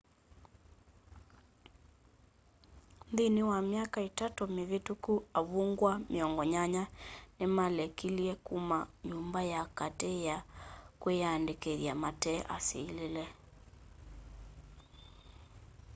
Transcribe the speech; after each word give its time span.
nthĩnĩ 3.11 3.41
wa 3.51 3.59
myaka 3.69 3.99
itatũ 4.09 4.43
mĩvĩtũkũ 4.55 5.13
avũngwa 5.39 5.93
80 6.09 7.37
nĩmalekĩlye 7.37 8.33
kũma 8.47 8.77
nyũmba 9.07 9.39
ya 9.53 9.61
katĩ 9.77 10.11
ya 10.27 10.37
kwĩyandĩkĩthya 11.01 11.93
mate 12.03 12.33
asĩlĩle 12.55 13.25